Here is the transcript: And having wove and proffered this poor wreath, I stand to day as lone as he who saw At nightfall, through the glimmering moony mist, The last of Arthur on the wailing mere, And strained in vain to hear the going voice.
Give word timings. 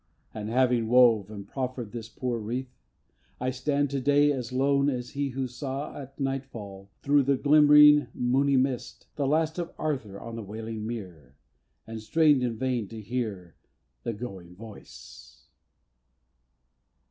And 0.33 0.49
having 0.49 0.87
wove 0.87 1.29
and 1.29 1.47
proffered 1.47 1.91
this 1.91 2.09
poor 2.09 2.39
wreath, 2.39 2.73
I 3.39 3.51
stand 3.51 3.91
to 3.91 3.99
day 4.01 4.31
as 4.31 4.51
lone 4.51 4.89
as 4.89 5.11
he 5.11 5.29
who 5.29 5.45
saw 5.47 5.95
At 5.95 6.19
nightfall, 6.19 6.89
through 7.03 7.21
the 7.21 7.37
glimmering 7.37 8.07
moony 8.15 8.57
mist, 8.57 9.05
The 9.15 9.27
last 9.27 9.59
of 9.59 9.75
Arthur 9.77 10.19
on 10.19 10.35
the 10.35 10.41
wailing 10.41 10.87
mere, 10.87 11.35
And 11.85 12.01
strained 12.01 12.41
in 12.41 12.57
vain 12.57 12.87
to 12.87 12.99
hear 12.99 13.53
the 14.01 14.11
going 14.13 14.55
voice. 14.55 15.45